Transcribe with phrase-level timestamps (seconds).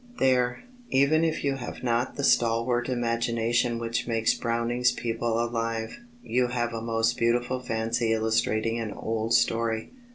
[0.17, 6.47] There, even if you have not the stalwart imagination which makes Browning's people alive, you
[6.47, 9.91] have a most beautiful fancy illustrating an old story.